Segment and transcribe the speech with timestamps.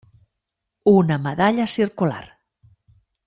[0.91, 2.23] Una medalla circular.